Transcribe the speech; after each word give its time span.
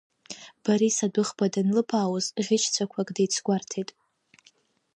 Борис 0.63 0.97
адәыӷба 1.05 1.45
данылбаауаз 1.53 2.25
ӷьычцәақәак 2.45 3.09
деицгәарҭеит. 3.15 3.89